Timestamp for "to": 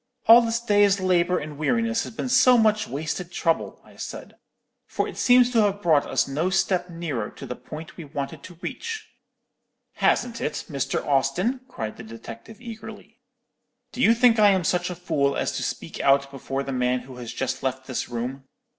5.51-5.61, 7.29-7.45, 8.45-8.57, 15.57-15.61